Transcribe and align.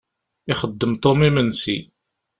Ixeddem 0.51 0.93
Tom 1.03 1.19
imensi. 1.29 1.77